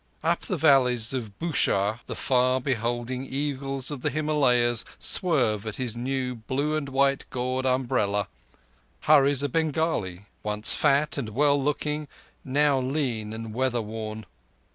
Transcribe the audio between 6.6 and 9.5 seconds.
and white gored umbrella—hurries a